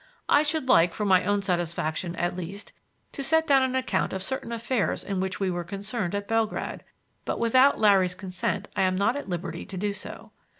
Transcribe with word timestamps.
I 0.27 0.41
should 0.41 0.67
like, 0.67 0.95
for 0.95 1.05
my 1.05 1.25
own 1.25 1.43
satisfaction, 1.43 2.15
at 2.15 2.35
least, 2.35 2.73
to 3.11 3.21
set 3.23 3.45
down 3.45 3.61
an 3.61 3.75
account 3.75 4.13
of 4.13 4.23
certain 4.23 4.51
affairs 4.51 5.03
in 5.03 5.19
which 5.19 5.39
we 5.39 5.51
were 5.51 5.63
concerned 5.63 6.15
at 6.15 6.27
Belgrad, 6.27 6.81
but 7.23 7.37
without 7.39 7.79
Larry's 7.79 8.15
consent 8.15 8.67
I 8.75 8.81
am 8.81 8.95
not 8.95 9.15
at 9.15 9.29
liberty 9.29 9.63
to 9.63 9.77
do 9.77 9.93
so. 9.93 10.31